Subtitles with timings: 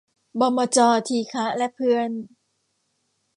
[0.39, 2.11] บมจ.ทีฆะและเพื่อน